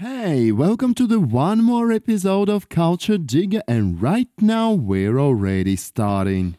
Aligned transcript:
Hey, 0.00 0.50
welcome 0.50 0.94
to 0.94 1.06
the 1.06 1.20
one 1.20 1.62
more 1.62 1.92
episode 1.92 2.48
of 2.48 2.70
Culture 2.70 3.18
Digger, 3.18 3.60
and 3.68 4.00
right 4.00 4.30
now 4.40 4.72
we're 4.72 5.18
already 5.18 5.76
starting. 5.76 6.56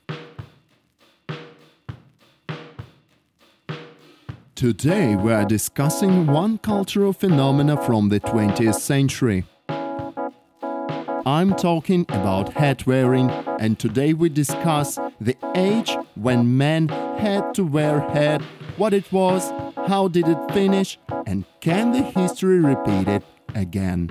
Today 4.54 5.16
we 5.16 5.33
are 5.33 5.43
discussing 5.43 6.27
one 6.27 6.59
cultural 6.59 7.14
phenomena 7.14 7.83
from 7.83 8.09
the 8.09 8.20
20th 8.20 8.75
century. 8.75 9.45
I'm 11.25 11.55
talking 11.55 12.05
about 12.09 12.53
hat 12.53 12.85
wearing, 12.85 13.31
and 13.59 13.79
today 13.79 14.13
we 14.13 14.29
discuss 14.29 14.99
the 15.19 15.35
age 15.55 15.97
when 16.13 16.57
men 16.57 16.89
had 16.89 17.55
to 17.55 17.63
wear 17.63 18.01
hat, 18.01 18.43
what 18.82 18.95
it 18.95 19.11
was, 19.11 19.52
how 19.88 20.07
did 20.07 20.27
it 20.27 20.52
finish, 20.54 20.97
and 21.27 21.45
can 21.59 21.91
the 21.91 22.02
history 22.02 22.59
repeat 22.59 23.07
it 23.07 23.21
again? 23.54 24.09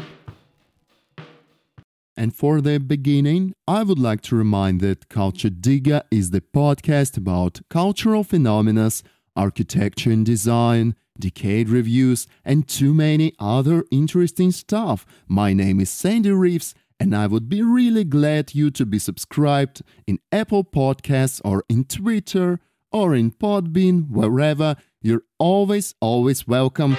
And 2.17 2.33
for 2.33 2.61
the 2.61 2.79
beginning, 2.79 3.53
I 3.67 3.83
would 3.83 3.99
like 3.99 4.21
to 4.29 4.37
remind 4.37 4.81
that 4.83 5.09
Culture 5.09 5.51
Digger 5.51 6.03
is 6.13 6.31
the 6.31 6.41
podcast 6.41 7.17
about 7.17 7.63
cultural 7.69 8.23
phenomena, 8.23 8.89
architecture 9.35 10.13
and 10.13 10.25
design, 10.25 10.95
decade 11.19 11.69
reviews, 11.69 12.29
and 12.45 12.69
too 12.69 12.95
many 12.95 13.33
other 13.41 13.85
interesting 13.91 14.53
stuff. 14.53 15.05
My 15.27 15.53
name 15.53 15.81
is 15.81 15.91
Sandy 15.91 16.31
Reeves, 16.31 16.77
and 17.01 17.17
I 17.17 17.27
would 17.27 17.49
be 17.49 17.61
really 17.61 18.05
glad 18.05 18.55
you 18.55 18.71
to 18.71 18.87
be 18.87 19.01
subscribed 19.01 19.83
in 20.07 20.21
Apple 20.31 20.63
Podcasts 20.63 21.41
or 21.45 21.65
in 21.69 21.87
Twitter 21.87 22.61
or 22.93 23.15
in 23.15 23.31
Podbean, 23.31 24.11
wherever. 24.11 24.77
You're 25.03 25.23
always, 25.39 25.95
always 26.01 26.47
welcome. 26.47 26.97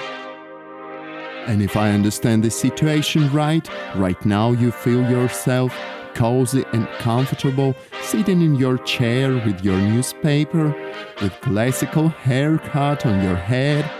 And 1.46 1.62
if 1.62 1.76
I 1.76 1.90
understand 1.90 2.44
the 2.44 2.50
situation 2.50 3.32
right, 3.32 3.68
right 3.96 4.24
now 4.24 4.52
you 4.52 4.70
feel 4.70 5.08
yourself 5.10 5.76
cozy 6.14 6.64
and 6.72 6.86
comfortable 6.98 7.74
sitting 8.02 8.42
in 8.42 8.54
your 8.54 8.78
chair 8.78 9.34
with 9.34 9.64
your 9.64 9.78
newspaper, 9.78 10.74
with 11.20 11.32
classical 11.40 12.08
haircut 12.08 13.06
on 13.06 13.22
your 13.24 13.36
head, 13.36 13.90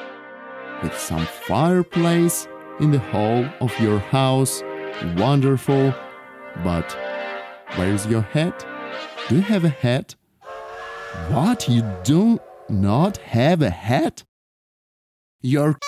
with 0.82 0.96
some 0.96 1.24
fireplace 1.26 2.46
in 2.80 2.90
the 2.90 2.98
hall 2.98 3.48
of 3.60 3.78
your 3.80 3.98
house. 3.98 4.62
Wonderful. 5.16 5.94
But 6.62 6.96
where's 7.76 8.06
your 8.06 8.22
hat? 8.22 8.66
Do 9.28 9.36
you 9.36 9.42
have 9.42 9.64
a 9.64 9.70
hat? 9.70 10.14
What? 11.28 11.68
You 11.68 11.82
do 12.04 12.40
not 12.68 13.18
have 13.18 13.60
a 13.60 13.70
hat? 13.70 14.24
You're 15.42 15.78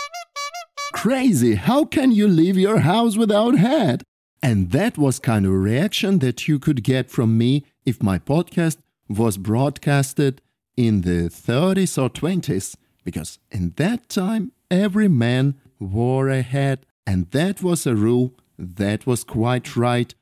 crazy. 0.93 1.55
How 1.55 1.85
can 1.85 2.13
you 2.13 2.29
leave 2.29 2.59
your 2.59 2.81
house 2.81 3.17
without 3.17 3.57
hat? 3.57 4.03
And 4.43 4.71
that 4.73 4.99
was 4.99 5.19
kind 5.19 5.47
of 5.47 5.53
a 5.53 5.57
reaction 5.57 6.19
that 6.19 6.47
you 6.47 6.59
could 6.59 6.83
get 6.83 7.11
from 7.11 7.39
me 7.39 7.65
if 7.87 8.03
my 8.03 8.19
podcast 8.19 8.77
was 9.09 9.39
broadcasted 9.39 10.43
in 10.77 11.01
the 11.01 11.31
30s 11.31 12.01
or 12.03 12.11
20s, 12.11 12.77
because 13.05 13.39
in 13.51 13.73
that 13.77 14.09
time 14.11 14.53
every 14.71 15.09
man 15.09 15.55
wore 15.79 16.29
a 16.29 16.43
hat, 16.43 16.85
and 17.07 17.31
that 17.31 17.63
was 17.63 17.87
a 17.87 17.95
rule 17.97 18.35
that 18.59 19.07
was 19.07 19.25
quite 19.25 19.77
right 19.77 20.15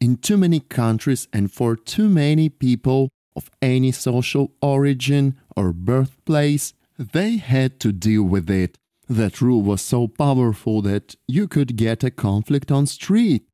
in 0.00 0.16
too 0.16 0.36
many 0.36 0.60
countries 0.60 1.28
and 1.32 1.52
for 1.52 1.76
too 1.76 2.08
many 2.08 2.48
people 2.48 3.08
of 3.38 3.50
any 3.62 3.92
social 3.92 4.46
origin 4.60 5.26
or 5.56 5.72
birthplace. 5.72 6.74
They 6.98 7.36
had 7.36 7.78
to 7.80 7.90
deal 7.92 8.24
with 8.34 8.50
it. 8.50 8.72
That 9.08 9.40
rule 9.40 9.62
was 9.62 9.80
so 9.80 10.00
powerful 10.08 10.82
that 10.82 11.06
you 11.26 11.44
could 11.54 11.76
get 11.76 12.04
a 12.04 12.10
conflict 12.10 12.70
on 12.70 12.84
street 12.86 13.44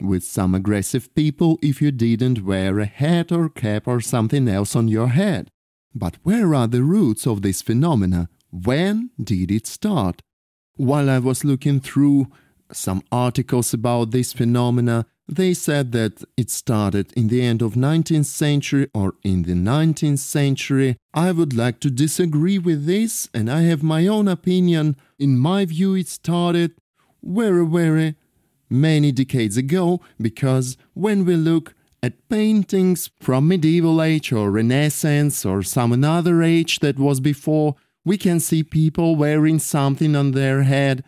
with 0.00 0.22
some 0.36 0.54
aggressive 0.54 1.06
people 1.14 1.58
if 1.62 1.80
you 1.82 1.90
didn't 1.90 2.44
wear 2.44 2.78
a 2.78 2.92
hat 3.02 3.32
or 3.32 3.48
cap 3.48 3.88
or 3.88 4.00
something 4.00 4.46
else 4.48 4.76
on 4.76 4.86
your 4.96 5.08
head. 5.22 5.50
But 5.94 6.14
where 6.22 6.54
are 6.54 6.68
the 6.68 6.82
roots 6.82 7.26
of 7.26 7.40
this 7.40 7.62
phenomena? 7.62 8.28
When 8.50 9.10
did 9.30 9.50
it 9.50 9.66
start? 9.66 10.22
While 10.76 11.08
I 11.08 11.18
was 11.18 11.44
looking 11.44 11.80
through 11.80 12.26
some 12.72 13.02
articles 13.10 13.72
about 13.74 14.10
this 14.10 14.32
phenomena, 14.32 15.06
they 15.36 15.54
said 15.54 15.92
that 15.92 16.24
it 16.36 16.50
started 16.50 17.12
in 17.14 17.28
the 17.28 17.42
end 17.42 17.62
of 17.62 17.74
19th 17.74 18.26
century 18.26 18.88
or 18.94 19.14
in 19.22 19.42
the 19.42 19.54
19th 19.54 20.18
century. 20.18 20.96
I 21.14 21.32
would 21.32 21.54
like 21.54 21.80
to 21.80 21.90
disagree 21.90 22.58
with 22.58 22.86
this 22.86 23.28
and 23.34 23.50
I 23.50 23.62
have 23.62 23.82
my 23.82 24.06
own 24.06 24.28
opinion. 24.28 24.96
In 25.18 25.38
my 25.38 25.64
view 25.64 25.94
it 25.94 26.08
started 26.08 26.72
very 27.22 27.66
very 27.66 28.16
many 28.68 29.12
decades 29.12 29.56
ago 29.56 30.00
because 30.20 30.76
when 30.94 31.24
we 31.24 31.36
look 31.36 31.74
at 32.02 32.28
paintings 32.28 33.10
from 33.20 33.46
medieval 33.46 34.02
age 34.02 34.32
or 34.32 34.50
renaissance 34.50 35.44
or 35.44 35.62
some 35.62 35.92
another 35.92 36.42
age 36.42 36.80
that 36.80 36.98
was 36.98 37.20
before 37.20 37.76
we 38.04 38.18
can 38.18 38.40
see 38.40 38.64
people 38.64 39.14
wearing 39.14 39.58
something 39.58 40.16
on 40.16 40.32
their 40.32 40.62
head 40.62 41.04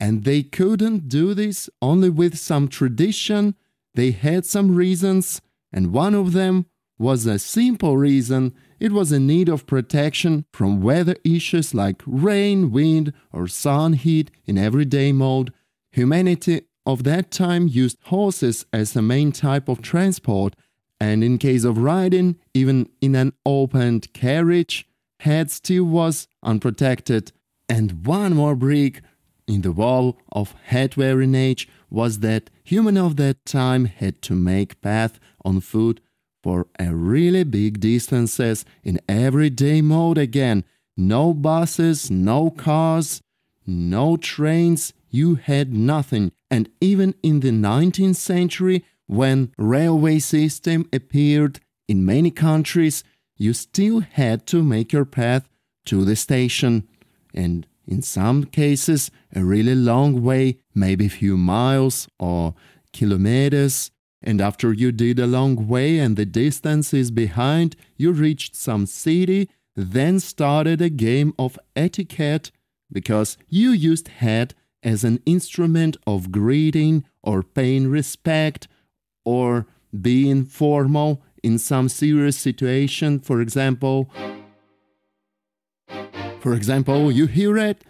and 0.00 0.24
they 0.24 0.42
couldn't 0.42 1.08
do 1.08 1.34
this 1.34 1.68
only 1.82 2.08
with 2.08 2.38
some 2.38 2.68
tradition. 2.68 3.54
They 3.98 4.12
had 4.12 4.46
some 4.46 4.76
reasons, 4.76 5.42
and 5.72 5.92
one 5.92 6.14
of 6.14 6.32
them 6.32 6.66
was 7.00 7.26
a 7.26 7.36
simple 7.36 7.96
reason 7.96 8.54
it 8.78 8.92
was 8.92 9.10
a 9.10 9.18
need 9.18 9.48
of 9.48 9.66
protection 9.66 10.44
from 10.52 10.80
weather 10.80 11.16
issues 11.24 11.74
like 11.74 12.00
rain, 12.06 12.70
wind, 12.70 13.12
or 13.32 13.48
sun 13.48 13.94
heat 13.94 14.30
in 14.46 14.56
everyday 14.56 15.10
mode. 15.10 15.52
Humanity 15.90 16.60
of 16.86 17.02
that 17.02 17.32
time 17.32 17.66
used 17.66 17.98
horses 18.04 18.66
as 18.72 18.92
the 18.92 19.02
main 19.02 19.32
type 19.32 19.68
of 19.68 19.82
transport, 19.82 20.54
and 21.00 21.24
in 21.24 21.36
case 21.36 21.64
of 21.64 21.78
riding, 21.78 22.36
even 22.54 22.88
in 23.00 23.16
an 23.16 23.32
opened 23.44 24.12
carriage, 24.12 24.86
head 25.18 25.50
still 25.50 25.82
was 25.82 26.28
unprotected. 26.44 27.32
And 27.68 28.06
one 28.06 28.36
more 28.36 28.54
brick 28.54 29.02
in 29.48 29.62
the 29.62 29.72
wall 29.72 30.18
of 30.30 30.54
head 30.66 30.96
wearing 30.96 31.34
age 31.34 31.66
was 31.90 32.20
that 32.20 32.50
human 32.64 32.96
of 32.96 33.16
that 33.16 33.44
time 33.44 33.86
had 33.86 34.20
to 34.22 34.34
make 34.34 34.80
path 34.80 35.18
on 35.44 35.60
foot 35.60 36.00
for 36.42 36.66
a 36.78 36.94
really 36.94 37.44
big 37.44 37.80
distances 37.80 38.64
in 38.84 39.00
everyday 39.08 39.80
mode 39.80 40.18
again. 40.18 40.64
No 40.96 41.34
buses, 41.34 42.10
no 42.10 42.50
cars, 42.50 43.22
no 43.66 44.16
trains, 44.16 44.92
you 45.10 45.36
had 45.36 45.72
nothing. 45.72 46.32
And 46.50 46.68
even 46.80 47.14
in 47.22 47.40
the 47.40 47.50
19th 47.50 48.16
century, 48.16 48.84
when 49.06 49.52
railway 49.56 50.18
system 50.18 50.88
appeared 50.92 51.60
in 51.86 52.04
many 52.04 52.30
countries, 52.30 53.04
you 53.36 53.52
still 53.52 54.00
had 54.00 54.46
to 54.46 54.62
make 54.62 54.92
your 54.92 55.04
path 55.04 55.48
to 55.86 56.04
the 56.04 56.16
station. 56.16 56.88
And 57.32 57.66
in 57.88 58.02
some 58.02 58.44
cases, 58.44 59.10
a 59.34 59.42
really 59.42 59.74
long 59.74 60.22
way, 60.22 60.58
maybe 60.74 61.06
a 61.06 61.10
few 61.10 61.38
miles 61.38 62.06
or 62.20 62.54
kilometers. 62.92 63.90
And 64.22 64.40
after 64.42 64.72
you 64.74 64.92
did 64.92 65.18
a 65.18 65.26
long 65.26 65.66
way 65.66 65.98
and 65.98 66.16
the 66.16 66.26
distance 66.26 66.92
is 66.92 67.10
behind, 67.10 67.76
you 67.96 68.12
reached 68.12 68.54
some 68.54 68.84
city, 68.84 69.48
then 69.74 70.20
started 70.20 70.82
a 70.82 70.90
game 70.90 71.32
of 71.38 71.58
etiquette 71.74 72.50
because 72.92 73.38
you 73.48 73.70
used 73.70 74.08
hat 74.08 74.52
as 74.82 75.02
an 75.02 75.22
instrument 75.24 75.96
of 76.06 76.30
greeting 76.30 77.04
or 77.22 77.42
paying 77.42 77.88
respect 77.88 78.68
or 79.24 79.66
being 79.98 80.44
formal 80.44 81.22
in 81.42 81.58
some 81.58 81.88
serious 81.88 82.36
situation. 82.36 83.18
For 83.18 83.40
example, 83.40 84.10
for 86.48 86.54
example, 86.54 87.12
you 87.12 87.26
hear 87.26 87.58
it. 87.58 87.84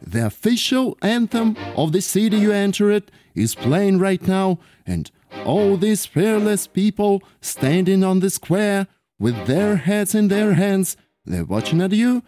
The 0.00 0.24
official 0.24 0.96
anthem 1.02 1.56
of 1.74 1.90
the 1.90 2.00
city 2.00 2.36
you 2.36 2.52
entered 2.52 3.10
is 3.34 3.56
playing 3.56 3.98
right 3.98 4.22
now, 4.28 4.60
and 4.86 5.10
all 5.44 5.76
these 5.76 6.06
fearless 6.06 6.68
people 6.68 7.20
standing 7.40 8.04
on 8.04 8.20
the 8.20 8.30
square 8.30 8.86
with 9.18 9.48
their 9.48 9.74
heads 9.74 10.14
in 10.14 10.28
their 10.28 10.54
hands, 10.54 10.96
they're 11.24 11.44
watching 11.44 11.82
at 11.82 11.90
you, 11.90 12.22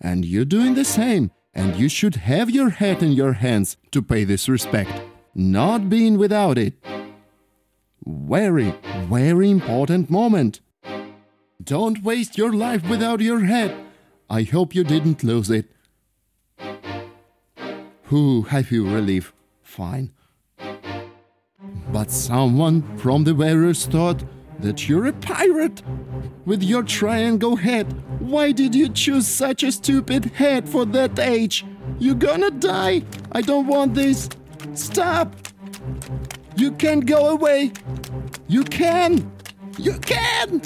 and 0.00 0.24
you're 0.24 0.44
doing 0.44 0.74
the 0.74 0.84
same. 0.84 1.32
And 1.52 1.74
you 1.74 1.88
should 1.88 2.14
have 2.14 2.48
your 2.48 2.70
head 2.70 3.02
in 3.02 3.10
your 3.10 3.32
hands 3.32 3.76
to 3.90 4.00
pay 4.00 4.22
this 4.22 4.48
respect, 4.48 5.02
not 5.34 5.88
being 5.88 6.16
without 6.16 6.58
it. 6.58 6.74
Very, 8.06 8.72
very 9.08 9.50
important 9.50 10.10
moment. 10.10 10.60
Don't 11.60 12.04
waste 12.04 12.38
your 12.38 12.52
life 12.52 12.88
without 12.88 13.20
your 13.20 13.40
hat. 13.40 13.87
I 14.30 14.42
hope 14.42 14.74
you 14.74 14.84
didn't 14.84 15.24
lose 15.24 15.50
it. 15.50 15.70
Whew, 18.08 18.46
I 18.50 18.62
feel 18.62 18.84
relief. 18.84 19.32
Fine. 19.62 20.12
But 21.92 22.10
someone 22.10 22.98
from 22.98 23.24
the 23.24 23.34
wearers 23.34 23.86
thought 23.86 24.22
that 24.60 24.88
you're 24.88 25.06
a 25.06 25.12
pirate 25.12 25.82
with 26.44 26.62
your 26.62 26.82
triangle 26.82 27.56
head. 27.56 27.86
Why 28.20 28.52
did 28.52 28.74
you 28.74 28.90
choose 28.90 29.26
such 29.26 29.62
a 29.62 29.72
stupid 29.72 30.26
head 30.26 30.68
for 30.68 30.84
that 30.86 31.18
age? 31.18 31.64
You're 31.98 32.14
gonna 32.14 32.50
die. 32.50 33.02
I 33.32 33.40
don't 33.40 33.66
want 33.66 33.94
this. 33.94 34.28
Stop! 34.74 35.34
You 36.56 36.72
can't 36.72 37.06
go 37.06 37.30
away! 37.30 37.72
You 38.46 38.64
can! 38.64 39.30
You 39.78 39.94
can! 40.00 40.60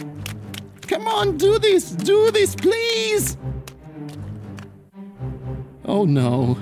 Come 0.82 1.06
on, 1.06 1.36
do 1.36 1.58
this! 1.58 1.90
Do 1.90 2.30
this, 2.30 2.54
please! 2.54 3.36
Oh 5.84 6.04
no. 6.04 6.58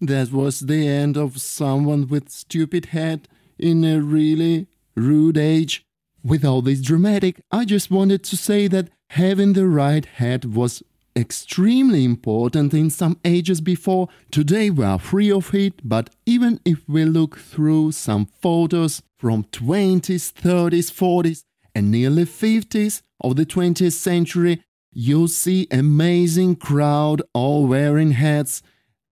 That 0.00 0.30
was 0.32 0.60
the 0.60 0.86
end 0.86 1.16
of 1.16 1.40
someone 1.40 2.06
with 2.08 2.30
stupid 2.30 2.86
head 2.86 3.28
in 3.58 3.84
a 3.84 4.00
really 4.00 4.66
rude 4.94 5.38
age. 5.38 5.84
With 6.24 6.44
all 6.44 6.60
this 6.60 6.80
dramatic, 6.80 7.40
I 7.52 7.64
just 7.64 7.90
wanted 7.90 8.24
to 8.24 8.36
say 8.36 8.66
that 8.68 8.90
having 9.10 9.52
the 9.52 9.68
right 9.68 10.04
head 10.04 10.56
was 10.56 10.82
extremely 11.14 12.04
important 12.04 12.74
in 12.74 12.90
some 12.90 13.18
ages 13.24 13.60
before. 13.60 14.08
Today 14.30 14.68
we 14.70 14.84
are 14.84 14.98
free 14.98 15.30
of 15.30 15.54
it, 15.54 15.74
but 15.88 16.10
even 16.26 16.60
if 16.64 16.88
we 16.88 17.04
look 17.04 17.38
through 17.38 17.92
some 17.92 18.26
photos 18.40 19.02
from 19.16 19.44
20s, 19.44 20.32
30s, 20.32 20.90
40s, 20.92 21.44
and 21.74 21.90
nearly 21.90 22.24
50s 22.24 23.02
of 23.20 23.36
the 23.36 23.46
20th 23.46 23.92
century, 23.92 24.62
you'll 24.98 25.28
see 25.28 25.68
amazing 25.70 26.56
crowd 26.56 27.20
all 27.34 27.66
wearing 27.66 28.12
hats 28.12 28.62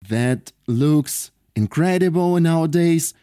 that 0.07 0.53
looks 0.65 1.29
incredible 1.57 2.39
nowadays. 2.39 3.13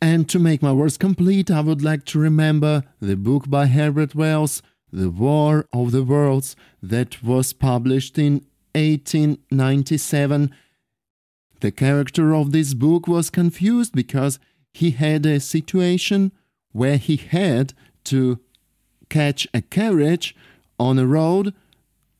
And 0.00 0.28
to 0.28 0.38
make 0.38 0.60
my 0.60 0.72
words 0.72 0.98
complete, 0.98 1.50
I 1.50 1.62
would 1.62 1.80
like 1.82 2.04
to 2.06 2.18
remember 2.18 2.84
the 3.00 3.16
book 3.16 3.48
by 3.48 3.66
Herbert 3.66 4.14
Wells, 4.14 4.60
The 4.92 5.08
War 5.08 5.66
of 5.72 5.90
the 5.90 6.04
Worlds, 6.04 6.54
that 6.82 7.22
was 7.22 7.54
published 7.54 8.18
in 8.18 8.44
1897. 8.74 10.54
The 11.60 11.72
character 11.72 12.34
of 12.34 12.52
this 12.52 12.74
book 12.74 13.08
was 13.08 13.30
confused 13.30 13.94
because 13.94 14.38
he 14.74 14.90
had 14.90 15.24
a 15.24 15.40
situation 15.40 16.30
where 16.72 16.98
he 16.98 17.16
had 17.16 17.72
to 18.04 18.38
catch 19.08 19.48
a 19.54 19.62
carriage 19.62 20.36
on 20.78 20.98
a 20.98 21.06
road 21.06 21.54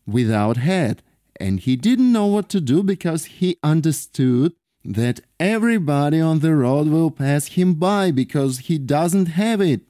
without 0.06 0.56
head 0.56 1.02
and 1.38 1.60
he 1.60 1.76
didn't 1.76 2.12
know 2.12 2.26
what 2.26 2.48
to 2.50 2.60
do 2.60 2.82
because 2.82 3.26
he 3.26 3.58
understood 3.62 4.52
that 4.84 5.20
everybody 5.38 6.20
on 6.20 6.40
the 6.40 6.54
road 6.54 6.88
will 6.88 7.10
pass 7.10 7.48
him 7.48 7.74
by 7.74 8.10
because 8.10 8.60
he 8.60 8.78
doesn't 8.78 9.26
have 9.26 9.60
it. 9.60 9.82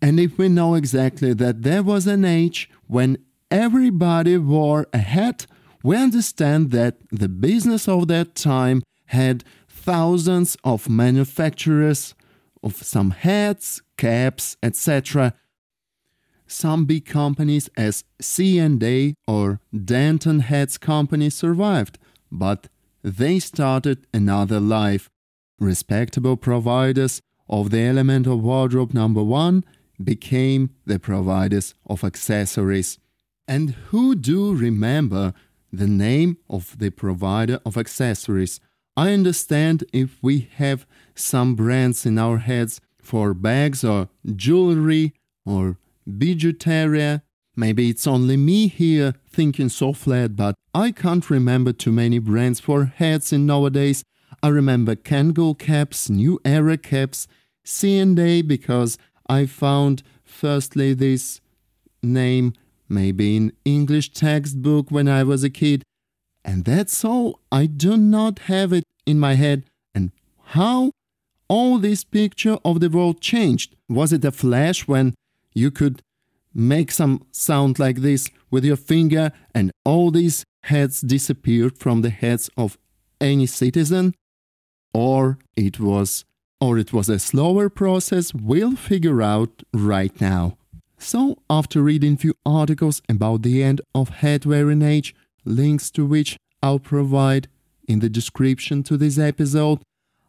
And 0.00 0.20
if 0.20 0.38
we 0.38 0.48
know 0.48 0.74
exactly 0.74 1.32
that 1.34 1.62
there 1.62 1.82
was 1.82 2.06
an 2.06 2.24
age 2.24 2.70
when 2.86 3.18
everybody 3.50 4.36
wore 4.36 4.86
a 4.92 4.98
hat, 4.98 5.46
we 5.82 5.96
understand 5.96 6.70
that 6.70 6.96
the 7.10 7.28
business 7.28 7.88
of 7.88 8.08
that 8.08 8.34
time 8.34 8.82
had 9.06 9.44
thousands 9.68 10.56
of 10.64 10.88
manufacturers 10.88 12.14
of 12.62 12.76
some 12.76 13.10
hats, 13.10 13.82
caps, 13.96 14.56
etc 14.62 15.34
some 16.46 16.84
big 16.84 17.06
companies 17.06 17.68
as 17.76 18.04
C&A 18.20 19.14
or 19.26 19.60
Danton 19.72 20.40
Heads 20.40 20.78
Company 20.78 21.30
survived, 21.30 21.98
but 22.30 22.68
they 23.02 23.38
started 23.38 24.06
another 24.12 24.60
life. 24.60 25.10
Respectable 25.58 26.36
providers 26.36 27.20
of 27.48 27.70
the 27.70 27.80
element 27.80 28.26
of 28.26 28.42
wardrobe 28.42 28.94
number 28.94 29.22
one 29.22 29.64
became 30.02 30.70
the 30.86 30.98
providers 30.98 31.74
of 31.86 32.02
accessories. 32.02 32.98
And 33.46 33.70
who 33.88 34.14
do 34.14 34.54
remember 34.54 35.34
the 35.72 35.86
name 35.86 36.38
of 36.48 36.78
the 36.78 36.90
provider 36.90 37.60
of 37.64 37.76
accessories? 37.76 38.60
I 38.96 39.12
understand 39.12 39.84
if 39.92 40.18
we 40.22 40.48
have 40.56 40.86
some 41.14 41.54
brands 41.54 42.06
in 42.06 42.18
our 42.18 42.38
heads 42.38 42.80
for 43.00 43.34
bags 43.34 43.84
or 43.84 44.08
jewelry 44.34 45.14
or 45.44 45.76
bijouteria. 46.08 47.22
Maybe 47.56 47.88
it's 47.88 48.06
only 48.06 48.36
me 48.36 48.66
here 48.68 49.14
thinking 49.28 49.68
so 49.68 49.92
flat, 49.92 50.36
but 50.36 50.54
I 50.74 50.90
can't 50.90 51.28
remember 51.30 51.72
too 51.72 51.92
many 51.92 52.18
brands 52.18 52.60
for 52.60 52.86
hats 52.86 53.32
in 53.32 53.46
nowadays. 53.46 54.04
I 54.42 54.48
remember 54.48 54.96
Kangol 54.96 55.56
caps, 55.56 56.10
New 56.10 56.40
Era 56.44 56.76
caps, 56.76 57.28
C&A 57.64 58.42
because 58.42 58.98
I 59.28 59.46
found 59.46 60.02
firstly 60.24 60.94
this 60.94 61.40
name 62.02 62.52
maybe 62.88 63.36
in 63.36 63.52
English 63.64 64.12
textbook 64.12 64.90
when 64.90 65.08
I 65.08 65.22
was 65.22 65.44
a 65.44 65.50
kid. 65.50 65.82
And 66.44 66.64
that's 66.64 67.04
all. 67.04 67.40
I 67.50 67.66
do 67.66 67.96
not 67.96 68.40
have 68.40 68.72
it 68.72 68.84
in 69.06 69.18
my 69.18 69.34
head. 69.34 69.64
And 69.94 70.12
how 70.56 70.92
all 71.48 71.78
this 71.78 72.04
picture 72.04 72.58
of 72.64 72.80
the 72.80 72.90
world 72.90 73.20
changed? 73.20 73.74
Was 73.88 74.12
it 74.12 74.24
a 74.24 74.32
flash 74.32 74.86
when 74.86 75.14
you 75.54 75.70
could 75.70 76.02
make 76.52 76.90
some 76.90 77.24
sound 77.32 77.78
like 77.78 77.98
this 77.98 78.28
with 78.50 78.64
your 78.64 78.76
finger 78.76 79.32
and 79.54 79.70
all 79.84 80.10
these 80.10 80.44
heads 80.64 81.00
disappeared 81.00 81.78
from 81.78 82.02
the 82.02 82.10
heads 82.10 82.48
of 82.56 82.78
any 83.20 83.46
citizen 83.46 84.14
or 84.92 85.38
it 85.56 85.80
was 85.80 86.24
or 86.60 86.78
it 86.78 86.92
was 86.92 87.08
a 87.08 87.18
slower 87.18 87.68
process. 87.68 88.32
We'll 88.32 88.76
figure 88.76 89.20
out 89.20 89.62
right 89.72 90.18
now. 90.20 90.56
So 90.96 91.36
after 91.50 91.82
reading 91.82 92.16
few 92.16 92.34
articles 92.46 93.02
about 93.08 93.42
the 93.42 93.62
end 93.62 93.80
of 93.94 94.08
head 94.08 94.46
wearing 94.46 94.80
age 94.82 95.14
links 95.44 95.90
to 95.90 96.06
which 96.06 96.36
i'll 96.62 96.78
provide 96.78 97.48
in 97.86 97.98
the 98.00 98.08
description 98.08 98.82
to 98.82 98.96
this 98.96 99.18
episode 99.18 99.80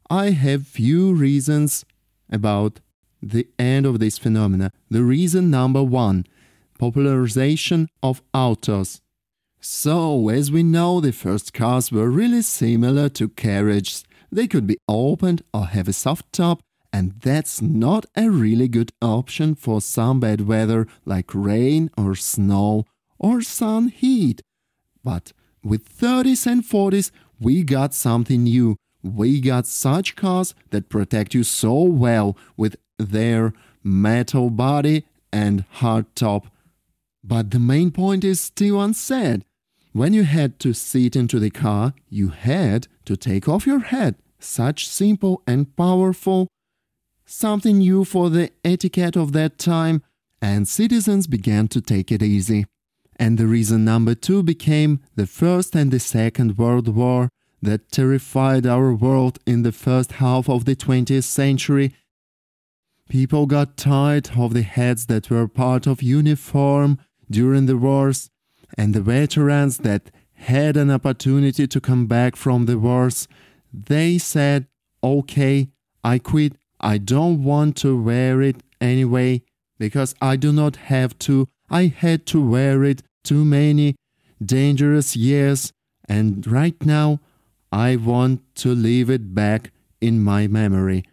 i 0.09 0.31
have 0.31 0.67
few 0.67 1.13
reasons 1.13 1.85
about 2.29 2.79
the 3.21 3.47
end 3.57 3.85
of 3.85 3.99
this 3.99 4.17
phenomena. 4.17 4.71
The 4.89 5.03
reason 5.03 5.49
number 5.49 5.83
one 5.83 6.25
popularization 6.77 7.87
of 8.03 8.21
autos. 8.33 9.01
So, 9.59 10.29
as 10.29 10.51
we 10.51 10.61
know, 10.61 10.99
the 10.99 11.11
first 11.11 11.53
cars 11.53 11.91
were 11.91 12.09
really 12.09 12.41
similar 12.41 13.09
to 13.09 13.29
carriages. 13.29 14.03
They 14.31 14.47
could 14.47 14.67
be 14.67 14.77
opened 14.87 15.41
or 15.53 15.65
have 15.65 15.87
a 15.87 15.93
soft 15.93 16.31
top, 16.31 16.61
and 16.93 17.13
that's 17.21 17.61
not 17.61 18.05
a 18.15 18.29
really 18.29 18.67
good 18.67 18.91
option 19.01 19.55
for 19.55 19.81
some 19.81 20.19
bad 20.19 20.41
weather 20.41 20.87
like 21.03 21.33
rain 21.33 21.89
or 21.97 22.15
snow 22.15 22.85
or 23.17 23.41
sun 23.41 23.87
heat. 23.87 24.41
But 25.03 25.33
with 25.63 25.89
30s 25.97 26.45
and 26.45 26.63
40s, 26.63 27.09
we 27.39 27.63
got 27.63 27.93
something 27.93 28.43
new. 28.43 28.75
We 29.01 29.39
got 29.41 29.67
such 29.67 30.15
cars 30.15 30.53
that 30.69 30.89
protect 30.89 31.33
you 31.33 31.43
so 31.43 31.81
well 31.81 32.37
with 32.57 32.75
their 32.97 33.53
metal 33.83 34.49
body 34.49 35.05
and 35.31 35.65
hard 35.69 36.13
top. 36.15 36.47
But 37.23 37.51
the 37.51 37.59
main 37.59 37.91
point 37.91 38.23
is 38.23 38.39
still 38.39 38.81
unsaid. 38.81 39.43
When 39.91 40.13
you 40.13 40.23
had 40.23 40.59
to 40.59 40.73
sit 40.73 41.15
into 41.15 41.39
the 41.39 41.49
car, 41.49 41.93
you 42.09 42.29
had 42.29 42.87
to 43.05 43.15
take 43.15 43.47
off 43.47 43.65
your 43.65 43.79
hat. 43.79 44.15
Such 44.39 44.87
simple 44.87 45.41
and 45.47 45.75
powerful. 45.75 46.47
Something 47.25 47.79
new 47.79 48.03
for 48.03 48.29
the 48.29 48.51
etiquette 48.63 49.15
of 49.15 49.31
that 49.31 49.57
time, 49.57 50.03
and 50.41 50.67
citizens 50.67 51.25
began 51.27 51.67
to 51.69 51.81
take 51.81 52.11
it 52.11 52.21
easy. 52.21 52.65
And 53.15 53.37
the 53.37 53.47
reason 53.47 53.85
number 53.85 54.13
two 54.13 54.43
became 54.43 54.99
the 55.15 55.25
First 55.25 55.75
and 55.75 55.89
the 55.91 55.99
Second 55.99 56.57
World 56.57 56.89
War 56.89 57.29
that 57.61 57.91
terrified 57.91 58.67
our 58.67 58.93
world 58.93 59.39
in 59.45 59.63
the 59.63 59.71
first 59.71 60.13
half 60.13 60.49
of 60.49 60.65
the 60.65 60.75
20th 60.75 61.23
century 61.23 61.93
People 63.09 63.45
got 63.45 63.77
tired 63.77 64.31
of 64.35 64.53
the 64.53 64.63
heads 64.63 65.05
that 65.05 65.29
were 65.29 65.47
part 65.47 65.85
of 65.85 66.01
uniform 66.01 66.97
during 67.29 67.65
the 67.65 67.77
wars, 67.77 68.29
and 68.77 68.93
the 68.93 69.01
veterans 69.01 69.79
that 69.79 70.11
had 70.33 70.75
an 70.75 70.91
opportunity 70.91 71.67
to 71.67 71.79
come 71.79 72.07
back 72.07 72.35
from 72.35 72.65
the 72.65 72.77
wars, 72.77 73.27
they 73.71 74.17
said, 74.17 74.67
Okay, 75.03 75.69
I 76.03 76.19
quit. 76.19 76.53
I 76.79 76.97
don't 76.97 77.43
want 77.43 77.77
to 77.77 77.99
wear 78.01 78.41
it 78.41 78.57
anyway 78.81 79.43
because 79.77 80.13
I 80.21 80.35
do 80.35 80.51
not 80.51 80.75
have 80.75 81.17
to. 81.19 81.47
I 81.69 81.87
had 81.87 82.25
to 82.27 82.45
wear 82.45 82.83
it 82.83 83.01
too 83.23 83.45
many 83.45 83.95
dangerous 84.43 85.15
years, 85.15 85.71
and 86.07 86.45
right 86.45 86.79
now 86.85 87.19
I 87.71 87.95
want 87.95 88.41
to 88.57 88.75
leave 88.75 89.09
it 89.09 89.33
back 89.33 89.71
in 90.01 90.23
my 90.23 90.47
memory. 90.47 91.05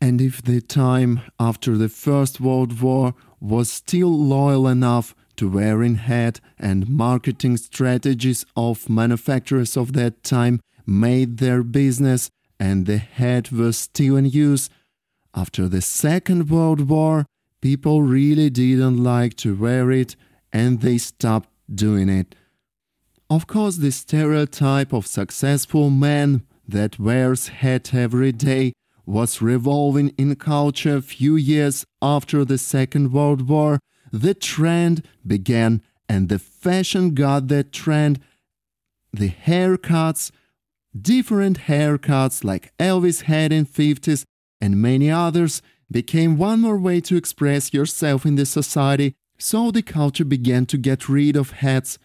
And 0.00 0.20
if 0.20 0.42
the 0.42 0.60
time 0.60 1.20
after 1.38 1.76
the 1.76 1.88
First 1.88 2.40
World 2.40 2.80
War 2.80 3.14
was 3.38 3.70
still 3.70 4.08
loyal 4.08 4.66
enough 4.66 5.14
to 5.36 5.48
wearing 5.48 5.96
hat 5.96 6.40
and 6.58 6.88
marketing 6.88 7.56
strategies 7.56 8.44
of 8.56 8.88
manufacturers 8.88 9.76
of 9.76 9.92
that 9.94 10.22
time 10.22 10.60
made 10.86 11.38
their 11.38 11.62
business 11.62 12.30
and 12.58 12.86
the 12.86 12.98
hat 12.98 13.50
was 13.50 13.76
still 13.76 14.16
in 14.16 14.26
use, 14.26 14.68
after 15.34 15.68
the 15.68 15.80
Second 15.80 16.50
World 16.50 16.88
War, 16.88 17.24
people 17.60 18.02
really 18.02 18.50
didn't 18.50 19.02
like 19.02 19.34
to 19.36 19.54
wear 19.54 19.90
it 19.90 20.16
and 20.52 20.80
they 20.80 20.98
stopped 20.98 21.48
doing 21.72 22.08
it. 22.08 22.34
Of 23.28 23.46
course, 23.46 23.76
the 23.76 23.92
stereotype 23.92 24.92
of 24.92 25.06
successful 25.06 25.88
man 25.88 26.42
that 26.66 26.98
wears 26.98 27.48
hat 27.48 27.94
every 27.94 28.32
day 28.32 28.72
was 29.06 29.42
revolving 29.42 30.10
in 30.16 30.34
culture 30.36 30.96
a 30.96 31.02
few 31.02 31.36
years 31.36 31.84
after 32.00 32.44
the 32.44 32.58
Second 32.58 33.12
World 33.12 33.48
War. 33.48 33.80
The 34.12 34.34
trend 34.34 35.06
began 35.26 35.82
and 36.08 36.28
the 36.28 36.38
fashion 36.38 37.14
got 37.14 37.48
that 37.48 37.72
trend. 37.72 38.20
The 39.12 39.30
haircuts, 39.30 40.30
different 41.00 41.60
haircuts 41.60 42.44
like 42.44 42.72
Elvis 42.78 43.22
had 43.22 43.52
in 43.52 43.66
50s 43.66 44.24
and 44.60 44.80
many 44.80 45.10
others 45.10 45.62
became 45.90 46.36
one 46.36 46.60
more 46.60 46.78
way 46.78 47.00
to 47.00 47.16
express 47.16 47.72
yourself 47.72 48.24
in 48.24 48.36
the 48.36 48.46
society. 48.46 49.14
So 49.38 49.70
the 49.70 49.82
culture 49.82 50.24
began 50.24 50.66
to 50.66 50.76
get 50.76 51.08
rid 51.08 51.36
of 51.36 51.50
hats 51.52 51.98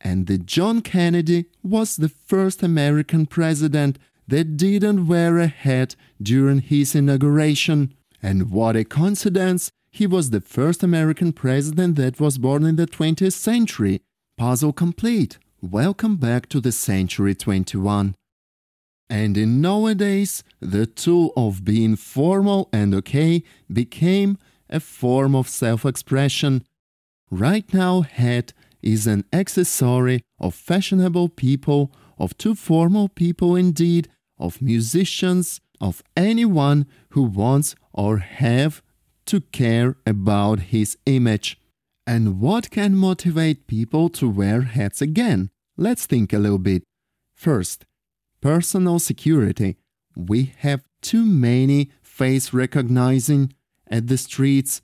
and 0.00 0.26
the 0.26 0.38
John 0.38 0.80
Kennedy 0.80 1.46
was 1.62 1.96
the 1.96 2.08
first 2.08 2.62
American 2.62 3.26
president 3.26 3.98
that 4.28 4.56
didn't 4.56 5.06
wear 5.06 5.38
a 5.38 5.46
hat 5.46 5.96
during 6.22 6.60
his 6.60 6.94
inauguration. 6.94 7.94
And 8.22 8.50
what 8.50 8.76
a 8.76 8.84
coincidence! 8.84 9.70
He 9.90 10.06
was 10.06 10.30
the 10.30 10.42
first 10.42 10.82
American 10.82 11.32
president 11.32 11.96
that 11.96 12.20
was 12.20 12.38
born 12.38 12.64
in 12.64 12.76
the 12.76 12.86
20th 12.86 13.32
century. 13.32 14.02
Puzzle 14.36 14.72
complete. 14.72 15.38
Welcome 15.62 16.16
back 16.16 16.48
to 16.50 16.60
the 16.60 16.72
century 16.72 17.34
21. 17.34 18.14
And 19.10 19.38
in 19.38 19.62
nowadays, 19.62 20.44
the 20.60 20.84
tool 20.84 21.32
of 21.36 21.64
being 21.64 21.96
formal 21.96 22.68
and 22.72 22.94
okay 22.94 23.42
became 23.72 24.36
a 24.68 24.80
form 24.80 25.34
of 25.34 25.48
self 25.48 25.86
expression. 25.86 26.64
Right 27.30 27.72
now, 27.72 28.02
hat 28.02 28.52
is 28.82 29.06
an 29.06 29.24
accessory 29.32 30.22
of 30.38 30.54
fashionable 30.54 31.30
people, 31.30 31.92
of 32.18 32.36
too 32.36 32.54
formal 32.54 33.08
people 33.08 33.56
indeed, 33.56 34.08
of 34.38 34.62
musicians, 34.62 35.60
of 35.80 36.02
anyone 36.16 36.86
who 37.10 37.22
wants 37.22 37.74
or 37.92 38.18
have 38.18 38.82
to 39.26 39.40
care 39.40 39.96
about 40.06 40.60
his 40.74 40.96
image. 41.06 41.58
And 42.06 42.40
what 42.40 42.70
can 42.70 42.96
motivate 42.96 43.66
people 43.66 44.08
to 44.10 44.28
wear 44.28 44.62
hats 44.62 45.02
again? 45.02 45.50
Let's 45.76 46.06
think 46.06 46.32
a 46.32 46.38
little 46.38 46.58
bit. 46.58 46.82
First, 47.34 47.84
personal 48.40 48.98
security. 48.98 49.76
We 50.16 50.54
have 50.58 50.84
too 51.02 51.24
many 51.24 51.90
face 52.02 52.52
recognizing 52.52 53.52
at 53.86 54.08
the 54.08 54.18
streets, 54.18 54.82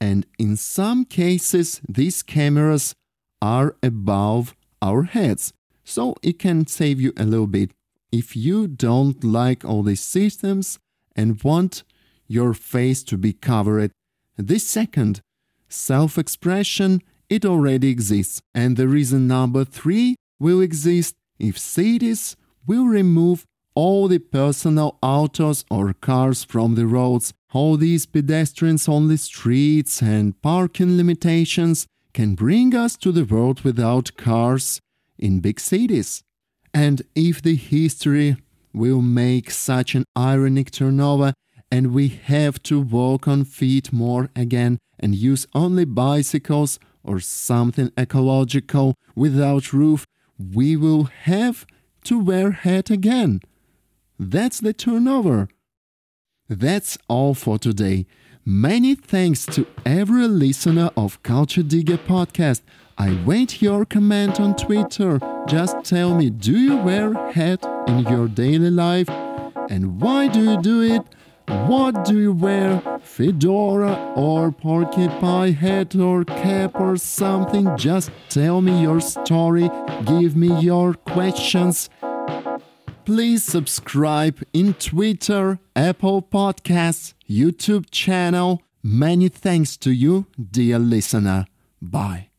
and 0.00 0.26
in 0.38 0.56
some 0.56 1.04
cases, 1.04 1.80
these 1.88 2.22
cameras 2.22 2.94
are 3.42 3.76
above 3.82 4.54
our 4.80 5.02
heads. 5.02 5.52
So 5.84 6.14
it 6.22 6.38
can 6.38 6.66
save 6.66 7.00
you 7.00 7.12
a 7.16 7.24
little 7.24 7.46
bit 7.46 7.72
if 8.12 8.36
you 8.36 8.68
don't 8.68 9.22
like 9.24 9.64
all 9.64 9.82
these 9.82 10.00
systems 10.00 10.78
and 11.14 11.42
want 11.42 11.84
your 12.26 12.54
face 12.54 13.02
to 13.04 13.16
be 13.18 13.32
covered. 13.32 13.90
This 14.36 14.66
second, 14.66 15.20
self 15.68 16.16
expression, 16.16 17.02
it 17.28 17.44
already 17.44 17.88
exists. 17.88 18.40
And 18.54 18.76
the 18.76 18.88
reason 18.88 19.26
number 19.26 19.64
three 19.64 20.16
will 20.38 20.60
exist 20.60 21.16
if 21.38 21.58
cities 21.58 22.36
will 22.66 22.86
remove 22.86 23.46
all 23.74 24.08
the 24.08 24.18
personal 24.18 24.98
autos 25.02 25.64
or 25.70 25.92
cars 25.92 26.44
from 26.44 26.74
the 26.74 26.86
roads, 26.86 27.32
all 27.52 27.76
these 27.76 28.06
pedestrians 28.06 28.88
only 28.88 29.16
streets 29.16 30.02
and 30.02 30.40
parking 30.42 30.96
limitations 30.96 31.86
can 32.12 32.34
bring 32.34 32.74
us 32.74 32.96
to 32.96 33.12
the 33.12 33.24
world 33.24 33.62
without 33.62 34.16
cars 34.16 34.80
in 35.18 35.40
big 35.40 35.60
cities. 35.60 36.22
And 36.72 37.02
if 37.14 37.42
the 37.42 37.56
history 37.56 38.36
will 38.72 39.02
make 39.02 39.50
such 39.50 39.94
an 39.94 40.04
ironic 40.16 40.70
turnover 40.70 41.34
and 41.70 41.92
we 41.92 42.08
have 42.08 42.62
to 42.64 42.80
walk 42.80 43.26
on 43.28 43.44
feet 43.44 43.92
more 43.92 44.28
again 44.34 44.78
and 44.98 45.14
use 45.14 45.46
only 45.54 45.84
bicycles 45.84 46.78
or 47.02 47.20
something 47.20 47.90
ecological 47.98 48.94
without 49.14 49.72
roof, 49.72 50.06
we 50.38 50.76
will 50.76 51.04
have 51.04 51.66
to 52.04 52.18
wear 52.18 52.50
hat 52.52 52.90
again. 52.90 53.40
That's 54.18 54.60
the 54.60 54.72
turnover. 54.72 55.48
That's 56.48 56.98
all 57.08 57.34
for 57.34 57.58
today. 57.58 58.06
Many 58.44 58.94
thanks 58.94 59.46
to 59.46 59.66
every 59.84 60.26
listener 60.26 60.90
of 60.96 61.22
Culture 61.22 61.62
Digger 61.62 61.98
podcast. 61.98 62.62
I 63.00 63.18
wait 63.24 63.62
your 63.62 63.86
comment 63.86 64.38
on 64.40 64.54
Twitter. 64.56 65.18
Just 65.46 65.84
tell 65.84 66.14
me, 66.14 66.28
do 66.28 66.52
you 66.52 66.76
wear 66.76 67.14
hat 67.32 67.64
in 67.88 68.00
your 68.00 68.28
daily 68.28 68.68
life? 68.68 69.08
And 69.70 70.02
why 70.02 70.28
do 70.28 70.42
you 70.44 70.60
do 70.60 70.82
it? 70.82 71.00
What 71.66 72.04
do 72.04 72.20
you 72.20 72.32
wear? 72.34 72.82
Fedora 73.02 74.12
or 74.14 74.52
porkpie 74.52 75.56
hat 75.56 75.96
or 75.96 76.24
cap 76.26 76.78
or 76.78 76.98
something? 76.98 77.74
Just 77.78 78.10
tell 78.28 78.60
me 78.60 78.82
your 78.82 79.00
story. 79.00 79.70
Give 80.04 80.36
me 80.36 80.60
your 80.60 80.92
questions. 80.92 81.88
Please 83.06 83.42
subscribe 83.42 84.42
in 84.52 84.74
Twitter, 84.74 85.58
Apple 85.74 86.20
Podcasts, 86.20 87.14
YouTube 87.26 87.86
channel. 87.90 88.60
Many 88.82 89.30
thanks 89.30 89.78
to 89.78 89.90
you, 89.90 90.26
dear 90.38 90.78
listener. 90.78 91.46
Bye. 91.80 92.29